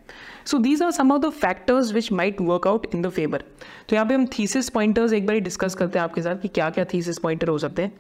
[0.46, 3.44] So these are some of the factors which might work out in the favour
[3.90, 6.70] तो यहाँ पे हम थीसिस पॉइंटर्स एक बार डिस्कस करते हैं आपके साथ कि क्या
[6.70, 7.94] क्या थीसिस पॉइंटर हो सकते हैं।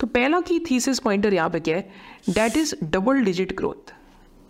[0.00, 1.88] तो पहला की थीसिस पॉइंटर यहाँ पे क्या है?
[2.30, 3.92] That is double digit growth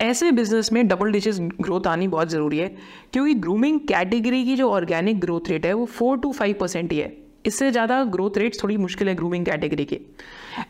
[0.01, 2.67] ऐसे बिज़नेस में डबल डिजिट ग्रोथ आनी बहुत ज़रूरी है,
[3.13, 6.99] क्योंकि ग्रूमिंग कैटेगरी की जो ऑर्गेनिक ग्रोथ रेट है वो फोर टू फाइव परसेंट ही
[6.99, 7.15] है।
[7.47, 9.99] इससे ज़्यादा ग्रोथ रेट्स थोड़ी मुश्किल है ग्रूमिंग कैटेगरी के।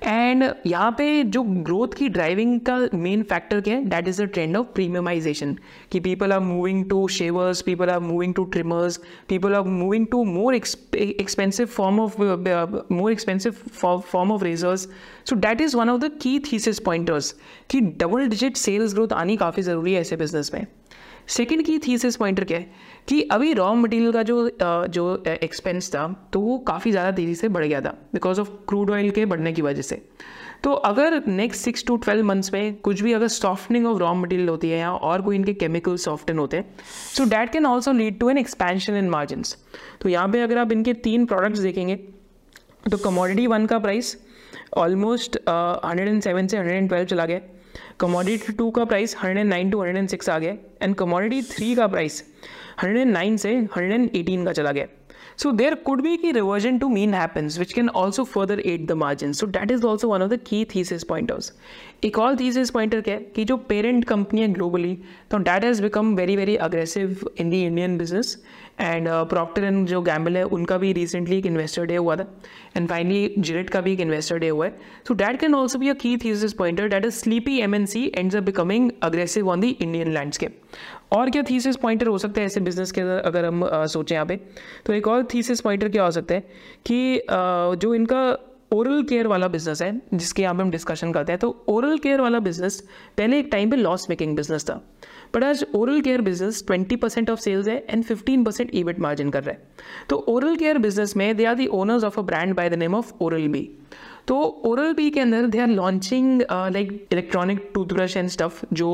[0.04, 3.84] एंड यहाँ पे जो ग्रोथ की ड्राइविंग का मेन फैक्टर क्या है?
[3.86, 5.56] That is the trend of premiumisation
[5.92, 8.98] कि people are moving to shavers people are moving to trimmers
[9.30, 12.22] people are moving to more expensive form of
[12.92, 14.88] more expensive form of razors
[15.30, 17.36] so that is one of the key thesis pointers
[17.70, 20.66] कि double digit sales growth आनी काफ़ी ज़रूरी है ऐसे business में।
[21.28, 22.72] Second की thesis pointer क्या है?
[23.08, 24.50] कि अभी रॉ मटेरियल का जो
[24.90, 28.92] जो एक्सपेंस था तो वो काफ़ी ज़्यादा तेज़ी से बढ़ गया था बिकॉज़ ऑफ़ क्रूड
[28.92, 30.02] ऑयल के बढ़ने की वजह से।
[30.64, 34.50] तो अगर next six to twelve months में कुछ भी अगर सॉफ्टनिंग ऑफ़ रॉ मटेरियल
[34.50, 36.76] होती है या और कोई इनके केमिकल सॉफ्टन होते हैं
[37.16, 39.44] so that can also lead to an expansion in margin
[40.02, 41.96] तो यहाँ पे अगर आप इनके तीन प्रोडक्ट्स देखेंगे
[42.92, 44.18] तो कमोडिटी वन का price
[44.78, 47.40] almost hundred and seven से हंड्रेड एंड ट्वेल्व चला गया।
[48.00, 51.74] कमोडिटी टू का price hundred nine to hundred and six आ गया एंड कमोडिटी थ्री
[51.76, 52.24] का प्राइस
[52.82, 54.86] हंड्रेड एंड नाइन से हंड्रेड एंड एटीन का चला गया।
[55.37, 58.97] So there could be a reversion to mean happens, which can also further aid the
[58.97, 59.35] margin.
[59.35, 61.53] So that is also one of the key thesis pointers.
[62.05, 64.97] एक और thesis pointer क्या है कि जो parent company है globally,
[65.31, 68.37] तो that has become very very aggressive in the Indian business
[68.81, 72.27] and Procter and जो Gamble है उनका भी रिसेंटली एक इन्वेस्टर डे हुआ था
[72.77, 74.73] एंड फाइनली जिलेट का भी एक इन्वेस्टर डे हुआ है
[75.09, 78.05] so that can also be a key thesis pointer that is sleepy M N C
[78.17, 80.61] and a becoming aggressive on the Indian landscape
[81.12, 84.16] और क्या थीसिस पॉइंटर हो सकता है ऐसे बिज़नेस के अगर अगर हम uh, सोचें
[84.16, 84.36] यहाँ पे?
[84.86, 86.40] तो एक और थीसिस पॉइंटर क्या हो सकता है
[86.86, 88.38] कि uh, जो इनका
[88.74, 92.22] ओरल केयर वाला बिज़नेस है जिसके यहाँ पे हम डिस्कशन करते हैं तो ओरल केयर
[92.22, 92.80] वाला बिज़नेस
[93.18, 94.74] पहले एक टाइम पे लॉस मेकिंग बिज़नेस था।
[95.36, 99.30] बट आज oral care business 20 percent of sales है एंड 15 परसेंट ईबिट मार्जिन
[99.30, 99.68] कर रहा है।
[100.10, 102.96] तो ओरल केयर बिज़नेस में they are the owners of a brand by the name
[102.96, 103.70] of Oral B
[104.28, 104.36] तो
[104.66, 108.90] ओरल बी के अंदर they are launching like electronic toothbrush and stuff जो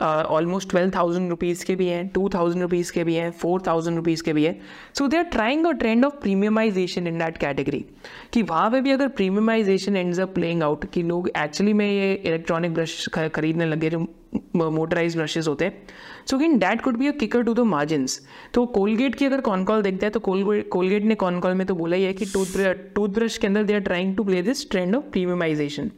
[0.00, 3.96] ऑलमोस्ट ट्वेल्व थाउज़ेंड रुपीज़ के भी हैं टू थाउज़ेंड रुपीज़ के भी हैं फोर थाउज़ेंड
[3.96, 4.60] रुपीज़ के भी हैं.
[4.98, 7.84] So they are trying a trend of premiumisation in that category
[8.32, 12.12] कि वहाँ पे भी अगर premiumisation ends a playing out कि लोग एक्चुअली में ये
[12.14, 14.06] इलेक्ट्रॉनिक ब्रश खरीदने लगे, जो
[14.56, 15.86] मोटराइज ब्रशेज होते हैं।
[16.30, 18.20] So in that could be a kicker to the margins
[18.54, 21.74] तो कोलगेट की अगर कॉन कॉल देखते हैं तो कोलगेट ने कॉन कॉल में तो
[21.74, 22.56] बोला ही है कि टूथ
[22.94, 25.90] टूथ ब्रश के अंदर they are trying to play this trend of premiumisation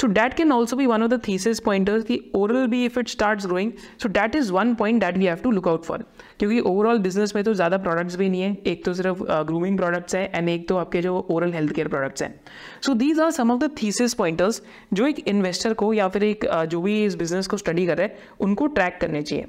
[0.00, 3.08] so that can also be one of the thesis pointers की Oral B if it
[3.08, 6.04] start growing so that is one point that we have to look out for
[6.38, 10.14] क्योंकि overall business में तो ज़्यादा products भी नहीं है, एक तो सिर्फ़ ग्रूमिंग प्रोडक्ट्स
[10.14, 12.34] है एंड एक तो आपके जो ओरल हेल्थ केयर प्रोडक्ट्स हैं।
[12.82, 16.46] So these are some of the thesis pointers जो एक इन्वेस्टर को या फिर एक
[16.70, 19.46] जो भी इस बिज़नेस को स्टडी कर रहे हैं, उनको ट्रैक करने चाहिए।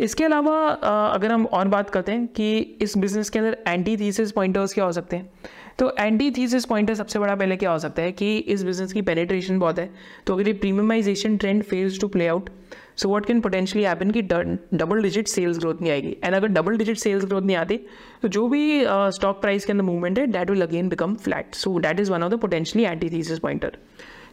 [0.00, 4.32] इसके अलावा अगर हम और बात करते हैं कि इस बिज़नेस के अंदर एंटी थीसिस
[4.32, 5.30] पॉइंटर्स क्या हो सकते हैं
[5.78, 9.02] तो एंटी थीसिस पॉइंटर सबसे बड़ा पहले क्या हो सकता है कि इस बिज़नेस की
[9.02, 9.88] पेनिट्रेशन बहुत है।
[10.26, 12.50] तो अगर ये premiumisation trend fails to play out
[12.96, 16.76] so what can potentially happen कि डबल डिजिट सेल्स ग्रोथ नहीं आएगी। एंड अगर डबल
[16.76, 17.76] डिजिट सेल्स ग्रोथ नहीं आती
[18.22, 21.76] तो जो भी स्टॉक प्राइस के अंदर मूवमेंट है that will again become flat so
[21.78, 23.78] that is one of the potentially antithesis pointer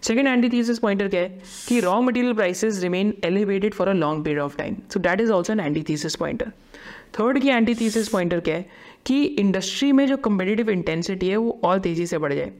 [0.01, 1.41] second antithesis pointer क्या है?
[1.67, 5.31] कि raw material prices remain elevated for a long period of time so that is
[5.31, 6.51] also an antithesis pointer
[7.19, 8.65] third की antithesis pointer क्या है?
[9.05, 12.51] कि industry में जो competitive intensity है, वो और तेज़ी से बढ़ जाए।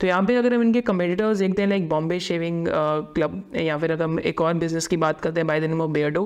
[0.00, 3.92] तो यहाँ पे अगर हम इनके कम्पिटिटर्स देखते हैं लाइक बॉम्बे शेविंग क्लब या फिर
[3.92, 6.24] अगर हम एक और बिज़नेस की बात करते हैं by the name of Beardo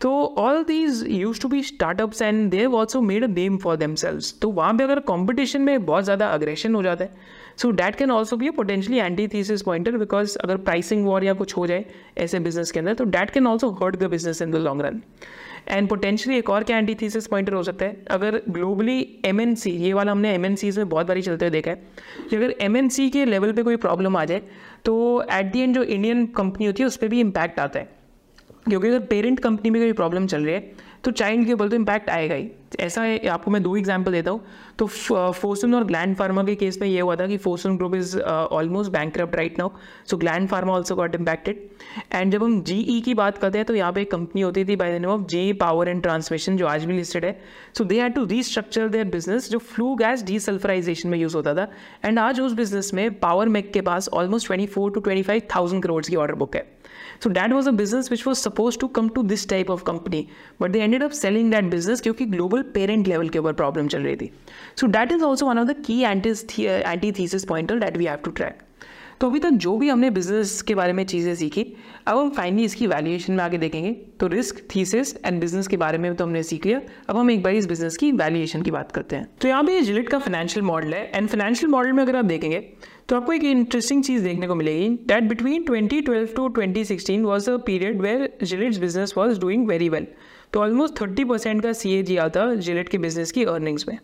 [0.00, 4.20] तो all these used to be startups and they've also made a name for themselves
[4.42, 8.10] तो वहाँ पर अगर कॉम्पिटिशन में बहुत ज़्यादा अग्रेशन हो जाता है so that can
[8.10, 11.84] also be a potentially anti thesis pointer because अगर प्राइसिंग वॉर या कुछ हो जाए
[12.18, 15.00] ऐसे बिज़नेस के अंदर तो that can also hurt the business in the long run
[15.68, 18.04] and potentially एक और क्या एंटी थीसिस पॉइंटर हो सकता है?
[18.10, 21.70] अगर ग्लोबली एम एन सी ये वाला हमने एम में बहुत बारी चलते हुए देखा
[21.70, 21.76] है,
[22.30, 24.42] कि अगर एम एन सी के लेवल पर कोई प्रॉब्लम आ जाए
[24.84, 27.88] तो एट दी एंड जो इंडियन कंपनी होती है, उस पर भी इम्पैक्ट आता है।
[28.68, 30.72] क्योंकि अगर पेरेंट कंपनी में कोई प्रॉब्लम चल रही है
[31.04, 32.50] तो चाइल्ड के ऊपर तो इम्पैक्ट आएगा ही।
[32.80, 34.40] ऐसा है, आपको मैं दो एग्जांपल देता हूँ।
[34.78, 38.18] तो फोसन और ग्लैंड फार्मा के केस में ये हुआ था कि Fosun group is
[38.18, 39.70] almost bank right now
[40.10, 41.68] so Gland Pharma also got impacted
[42.14, 44.76] and जब हम जीई की बात करते हैं तो यहाँ पे एक कंपनी होती थी
[44.76, 47.38] by the name of J power and transmission जो आज भी लिस्टेड है।
[47.78, 51.68] So they had to restructure their business जो फ्लू गैस डीसल्फराइजेशन में यूज़ होता था।
[52.04, 55.42] एंड आज उस बिज़नेस में पावर मेक के पास almost twenty four to twenty five
[55.54, 56.66] thousand crore की ऑर्डर बुक है।
[57.24, 60.26] So that was a business which was suppose to come to this type of company
[60.62, 62.24] but they ended up selling that business क्योंकि
[62.58, 64.30] global parent level के ऊपर problem चल रही थी.
[64.80, 68.52] So, that is also one of the key antithesis pointer that we have to track.
[69.20, 72.64] तो अभी तक जो भी हमने बिज़नेस के बारे में चीज़ें सीखी, अब हम फाइनली
[72.64, 76.42] इसकी वैल्यूएशन में आगे देखेंगे। तो रिस्क थीसिस एंड बिज़नेस के बारे में तो हमने
[76.42, 79.48] सीख लिया। अब हम एक बार इस बिज़नेस की वैल्यूएशन की बात करते हैं। तो
[79.48, 82.60] यहाँ पे ये जिलेट का फाइनेंशियल मॉडल है। एंड फाइनेंशियल मॉडल में अगर आप देखेंगे
[83.08, 87.56] तो आपको एक इंटरेस्टिंग चीज़ देखने को मिलेगी that between 2012 to 2016 was a
[87.56, 90.06] period where Gillette's business was doing very well
[90.52, 93.98] तो ऑलमोस्ट 30 परसेंट का सी ए जी आता जिलेट के बिज़नेस की अर्निंग्स में।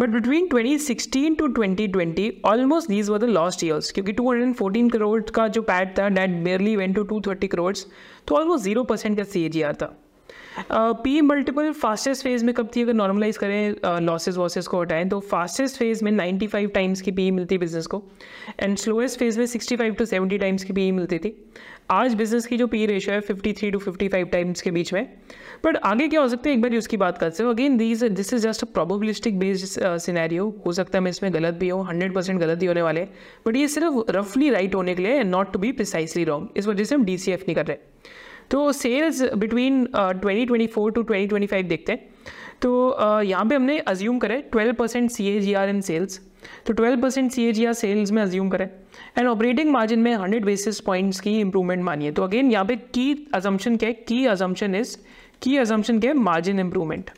[0.00, 5.46] But between 2016 to 2020 almost these were the lost years क्योंकि 214 करोड़ का
[5.48, 7.74] जो पैट था that barely went to 230 crore
[8.28, 9.48] तो ऑलमोस्ट ज़ीरो परसेंट का सी
[9.82, 9.94] था।
[10.70, 15.18] पी मल्टीपल फास्टेस्ट फ़ेज़ में कब थी, अगर नॉर्मलाइज करें लॉसेज वॉसेज को हटाएँ तो
[15.22, 18.02] फास्टेस्ट फ़ेज़ में 95 टाइम्स की पी मिलती बिज़नेस को
[18.60, 21.34] एंड स्लोएस्ट फ़ेज़ में 65 टू 70 टाइम्स की पी मिलती थी।
[21.90, 25.04] आज बिज़नेस की जो पी रेशो है 53 टू 55 टाइम्स के बीच में।
[25.64, 26.54] बट आगे क्या हो सकता है?
[26.54, 30.48] एक बार उसकी बात करते हो। Again these this is just a probabilistic based scenario
[30.66, 33.04] हो सकता है मैं इसमें गलत भी हूँ हंड्रेड परसेंट गलत ही होने वाले
[33.46, 36.84] बट ये सिर्फ़ रफली राइट होने के लिए not to be precisely wrong इस वजह
[36.84, 37.76] से हम डीसीएफ नहीं कर रहे।
[38.50, 42.08] तो sales between twenty twenty four to twenty twenty five देखते हैं।
[42.62, 46.20] तो यहाँ पे हमने अज्यूम करें twelve percent C A G R in sales
[46.66, 48.68] तो twelve percent C A G R sales में अज्यूम करें.
[49.18, 52.12] एंड ऑपरेटिंग मार्जिन में हंड्रेड बेसिस पॉइंट्स की इंप्रूवमेंट मानिए.
[52.12, 53.94] तो अगेन यहाँ पे की अजम्पन क्या है?
[53.94, 54.96] की अजम्पन इज़
[55.42, 56.16] की अजम्पन क्या है?
[56.18, 57.10] मार्जिन इंप्रूवमेंट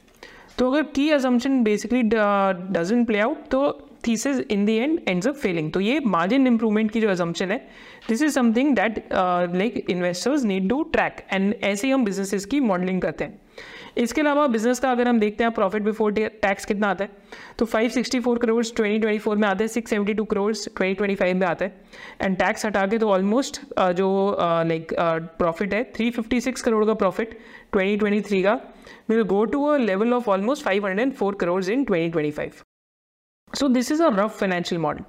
[0.59, 3.71] तो अगर की assumption basically doesn't play out तो
[4.07, 7.59] thesis in the end ends up failing तो ये मार्जिन इंप्रूवमेंट की जो अजम्पन है
[8.09, 12.61] this is something that like investors need to track and ऐसे ही हम बिजनेसेस की
[12.61, 13.39] मॉडलिंग करते हैं.
[13.97, 17.11] इसके अलावा बिज़नेस का अगर हम देखते हैं प्रॉफिट बिफोर टैक्स कितना आता है
[17.59, 21.73] तो 564 करोड़ 2024 में आते हैं 672 करोड़ 2025 में आते हैं।
[22.23, 23.61] एंड टैक्स हटा के तो ऑलमोस्ट
[23.97, 24.09] जो
[24.41, 24.95] लाइक
[25.39, 27.39] प्रॉफिट है 356 करोड़ का प्रॉफिट
[27.77, 28.55] 2023 का
[29.11, 32.65] will go to a level of almost 504 crore in 2025
[33.51, 35.05] so this is a rough financial model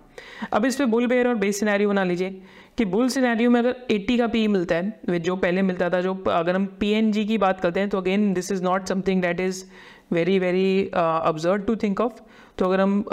[0.54, 2.42] अब इस पर बुल बेयर और बेस सिनेरियो बना लीजिए।
[2.78, 6.14] कि बुल सिनेरियो में अगर 80 का पी मिलता है, जो पहले मिलता था, जो
[6.30, 9.64] अगर हम पीएनजी की बात करते हैं तो again this is not something that is
[10.14, 12.22] very very observe to think of
[12.58, 13.04] तो अगर हम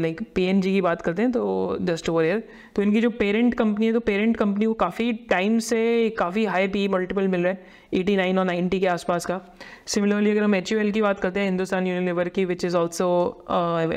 [0.00, 2.42] लाइक पी एन जी की बात करते हैं तो जस्ट ओवर ईयर
[2.76, 5.78] तो इनकी जो पेरेंट कंपनी है तो पेरेंट कंपनी को काफ़ी टाइम से
[6.18, 9.40] काफ़ी हाई पी मल्टीपल मिल रहा है एटी नाइन और नाइन्टी के आसपास का.
[9.86, 13.08] सिमिलरली अगर हम एच की बात करते हैं हिंदुस्तान यूनिलीवर की which is also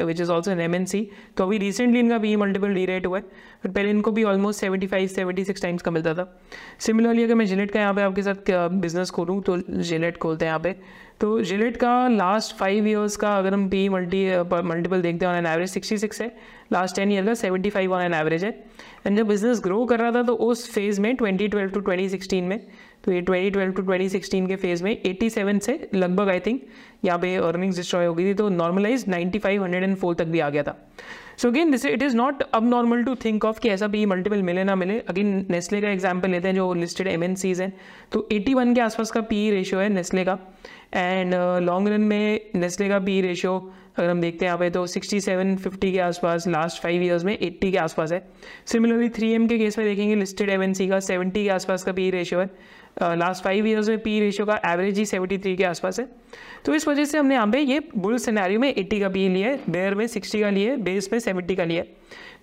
[0.06, 3.06] which is also an M N C तो अभी रिसेंटली इनका पी मल्टीपल डी रेट
[3.08, 3.24] हुआ है
[3.66, 6.42] बट पहले इनको भी almost seventy five seventy six times का मिलता था.
[6.80, 10.52] सिमिलरली अगर मैं जिलेट का यहाँ पे आपके साथ बिज़नेस खोलूँ तो जिलेट खोलते हैं
[10.52, 10.76] यहाँ पे.
[11.22, 14.24] तो जिलेट का लास्ट फाइव ईयर्स का अगर हम पी मल्टी
[14.66, 16.28] मल्टीपल देखते हैं on an average sixty six है।
[16.74, 18.50] लास्ट टेन ईयर का seventy five on an average है।
[19.08, 22.10] एंड जब बिज़नेस ग्रो कर रहा था तो उस फ़ेज़ में twenty twelve to twenty
[22.10, 22.60] sixteen में
[23.04, 26.40] तो ये twenty twelve to twenty sixteen के फ़ेज़ में एटी सेवन से लगभग आई
[26.40, 26.62] थिंक
[27.06, 30.26] यहाँ पे अर्निंग्स डिस्ट्रॉय हो गई थी तो normalize ninety five hundred and four तक
[30.26, 30.78] भी आ गया था।
[31.42, 34.64] So again this it is not abnormal to think of कि ऐसा भी मल्टीपल मिले
[34.64, 37.72] ना मिले। अगेन नेस्ले का एग्ज़ाम्पल लेते हैं जो लिस्टेड एम एन सीज हैं।
[38.12, 40.38] तो एटी वन के आसपास का पी रेशियो है नेस्ले का।
[40.94, 43.58] एंड लॉन्ग रन में नेस्ले का पी रेशियो
[43.98, 47.38] अगर हम देखते हैं यहाँ पे तो 67 50 के आसपास लास्ट फाइव इयर्स में
[47.38, 48.24] 80 के आसपास है।
[48.66, 51.92] सिमिलरली 3M के केस में देखेंगे लिस्टेड एम एन सी का 70 के आसपास का
[51.92, 56.00] पी रेशियो है। लास्ट फाइव ईयर्स में पी रेशियो का एवरेज ही 73 के आसपास
[56.00, 56.08] है।
[56.66, 59.50] तो इस वजह से हमने यहाँ पे ये बुल सिनेरियो में 80 का बी लिया
[59.50, 61.84] है बेयर में 60 का लिए बेस में 70 का लिया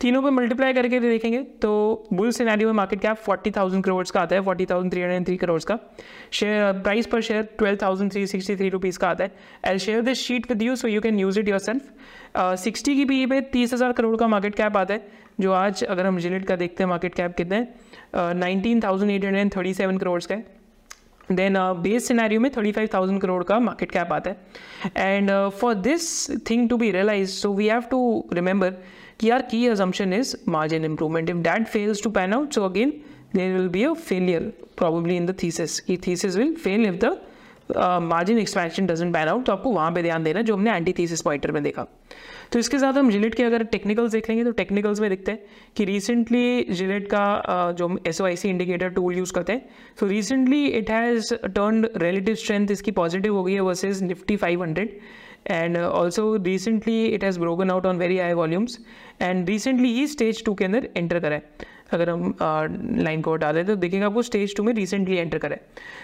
[0.01, 1.70] तीनों पे मल्टीप्लाई करके देखेंगे तो
[2.12, 5.27] बुल सिनेरियो में market cap forty thousand crore का आता है forty thousand three hundred
[5.27, 5.79] three crore का।
[6.33, 9.33] Share price per share twelve thousand three sixty three rupees का आता है।
[9.68, 13.24] I share this sheet with you so you can use it yourself sixty की P
[13.27, 15.07] पे तीस हज़ार करोड़ का मार्केट कैप आता है,
[15.40, 17.66] जो आज अगर हम जिलेट का देखते हैं मार्केट कैप कितने
[18.14, 20.58] nineteen thousand eight hundred and thirty seven crore का है।
[21.33, 24.37] देन बेस सिनेरियो में थर्टी फाइव थाउज़ेंड करोड़ का मार्केट कैप आता है।
[24.97, 28.75] And for this thing to be realize so we have to remember
[29.21, 32.93] कि our key assumption is margin improvement if that fails to pan out so again
[33.35, 37.17] there will be a failure probably in the thesis की thesis will fail if the
[37.77, 41.23] margin expansion doesn't pan out तो आपको वहाँ पे ध्यान देना जो हमने anti thesis
[41.23, 41.87] pointer में देखा।
[42.53, 45.41] तो इसके साथ हम जिलेट के अगर टेक्निकल्स देख लेंगे तो टेक्निकल्स में दिखते हैं
[45.77, 49.69] कि रिसेंटली जिलेट का जो हम S O I C indicator tool use करते हैं
[49.99, 54.63] तो recently it has turn relative strength इसकी पॉजिटिव हो गई है versus Nifty five
[54.63, 55.01] hundred
[55.47, 58.79] uh, also recently it has broken out on very high volumes
[59.21, 61.41] and recently ही stage two के अंदर एंटर करा
[61.92, 62.35] अगर हम
[62.98, 65.57] लाइन को हटा दें तो देखेंगे आपको स्टेज टू में रिसेंटली एंटर करें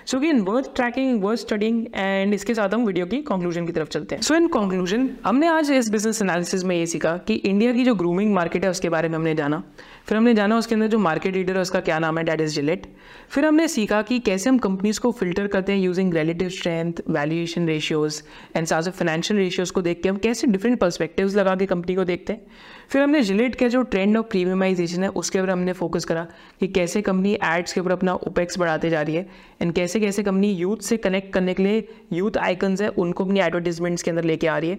[0.06, 3.88] so again worth tracking worth studying and इसके साथ हम वीडियो की कंक्लूजन की तरफ़
[3.88, 7.72] चलते हैं। सो इन कंक्लूजन हमने आज इस बिज़नेस एनालिसिस में ये सीखा कि इंडिया
[7.72, 9.62] की जो ग्रूमिंग मार्केट है, उसके बारे में हमने जाना।
[10.06, 12.24] फिर हमने जाना उसके अंदर जो मार्केट लीडर है, उसका क्या नाम है?
[12.24, 12.86] डैट इज़ जिलेट
[13.30, 17.66] फिर हमने सीखा कि कैसे हम कंपनीज़ को फ़िल्टर करते हैं using relative strength valuation
[17.68, 18.22] ratios
[18.56, 22.04] and साथ फाइनेंशियल रेशियोज को देख के हम कैसे डिफरेंट पर्सपेक्टिव्स लगा के कंपनी को
[22.04, 22.46] देखते हैं।
[22.88, 26.26] फिर हमने जिलेट का जो ट्रेंड ऑफ़ प्रीमियमाइजेशन है, उसके ऊपर हमने फोकस करा
[26.60, 29.26] कि कैसे कंपनी एड्स के ऊपर अपना ओपेक्स बढ़ाते जा रही है
[29.62, 33.40] एंड कैसे कैसे कंपनी यूथ से कनेक्ट करने के लिए यूथ आइकन्स है, उनको अपनी
[33.40, 34.78] एडवर्टीजमेंट्स के अंदर लेके आ रही है।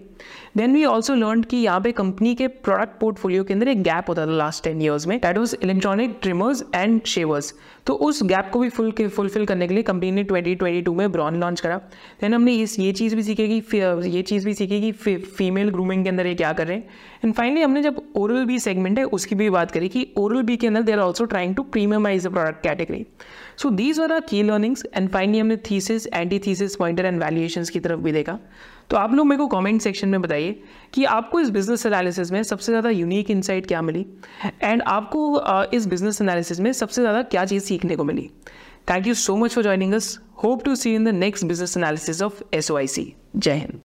[0.58, 4.10] देन वी ऑल्सो लर्न कि यहाँ पे कंपनी के प्रोडक्ट पोर्टफोलियो के अंदर एक गैप
[4.10, 7.54] होता था लास्ट टेन ईयर्स में that was electronic trimmers and shavers
[7.86, 11.40] तो उस गैप को भी फुल फुलफिल करने के लिए कंपनी ने 2022 में ब्रॉन
[11.40, 11.78] लॉन्च करा।
[12.22, 13.78] देन हमने इस, ये चीज़ भी सीखी कि,
[14.10, 16.88] ये चीज़ भी सीखी कि फीमेल ग्रूमिंग के अंदर ये क्या कर रहे हैं।
[17.26, 20.58] एंड फाइनली हमने जब ओरल बी सेगमेंट है, उसकी भी बात करें कि ओरल बी
[20.58, 23.06] के अंदर they are also trying to premiumize the product category
[23.58, 27.64] so these are our key learnings and finally हमने thesis anti thesis pointer and valuation
[27.74, 28.38] की तरफ़ भी देखा.
[28.90, 30.60] तो आप लोग मेरे को कमेंट सेक्शन में बताइए
[30.94, 34.06] कि आपको इस बिज़नेस एनालिसिस में सबसे ज़्यादा यूनिक इंसाइट क्या मिली?
[34.64, 38.30] एंड आपको इस बिज़नेस एनालिसिस में सबसे ज़्यादा क्या चीज़ सीखने को मिली?
[38.90, 42.22] Thank you so much for joining us hope to see in the next business analysis
[42.22, 43.80] of S जय हिंद